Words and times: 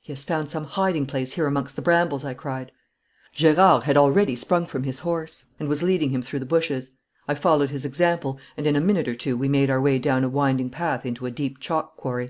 'He 0.00 0.12
has 0.12 0.22
found 0.22 0.50
some 0.50 0.66
hiding 0.66 1.04
place 1.04 1.32
here 1.32 1.48
amongst 1.48 1.74
the 1.74 1.82
brambles,' 1.82 2.24
I 2.24 2.32
cried. 2.32 2.70
Gerard 3.32 3.82
had 3.82 3.96
already 3.96 4.36
sprung 4.36 4.66
from 4.66 4.84
his 4.84 5.00
horse, 5.00 5.46
and 5.58 5.68
was 5.68 5.82
leading 5.82 6.10
him 6.10 6.22
through 6.22 6.38
the 6.38 6.46
bushes. 6.46 6.92
I 7.26 7.34
followed 7.34 7.70
his 7.70 7.84
example, 7.84 8.38
and 8.56 8.68
in 8.68 8.76
a 8.76 8.80
minute 8.80 9.08
or 9.08 9.16
two 9.16 9.36
we 9.36 9.48
made 9.48 9.70
our 9.70 9.80
way 9.80 9.98
down 9.98 10.22
a 10.22 10.28
winding 10.28 10.70
path 10.70 11.04
into 11.04 11.26
a 11.26 11.32
deep 11.32 11.58
chalk 11.58 11.96
quarry. 11.96 12.28